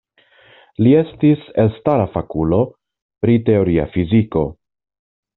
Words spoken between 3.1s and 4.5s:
pri teoria fiziko.